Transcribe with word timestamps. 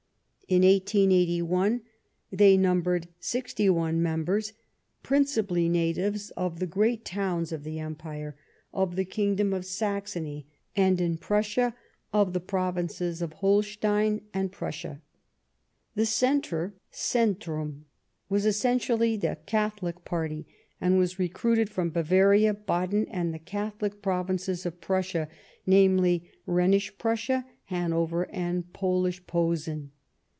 In 0.47 0.63
1881 0.63 1.79
they 2.29 2.57
numbered 2.57 3.07
61 3.21 4.01
members, 4.03 4.51
principally 5.01 5.69
natives 5.69 6.29
of 6.31 6.59
the 6.59 6.67
great 6.67 7.05
towns 7.05 7.53
of 7.53 7.63
the 7.63 7.79
Empire, 7.79 8.35
of 8.73 8.97
the 8.97 9.05
Kingdom 9.05 9.53
of 9.53 9.65
Saxony, 9.65 10.45
and, 10.75 10.99
in 10.99 11.17
Prussia, 11.17 11.73
of 12.11 12.33
the 12.33 12.41
Provinces 12.41 13.21
of 13.21 13.31
Holstein 13.31 14.23
and 14.33 14.51
Prussia. 14.51 14.99
The 15.95 16.05
Centre— 16.05 16.73
Centrum— 17.09 17.85
^was 18.29 18.45
essentially 18.45 19.15
the 19.15 19.37
Catholic 19.45 20.03
party 20.03 20.47
and 20.81 20.97
was 20.97 21.17
recruited 21.17 21.69
from 21.69 21.91
Bavaria, 21.91 22.53
Baden 22.53 23.07
and 23.09 23.33
the 23.33 23.39
Catholic 23.39 24.01
Provinces 24.01 24.65
of 24.65 24.81
Prussia, 24.81 25.29
namely, 25.65 26.29
Rhenish 26.45 26.91
Prussia, 26.97 27.45
Hanover 27.67 28.29
and 28.31 28.73
Polish 28.73 29.25
Posen. 29.25 29.91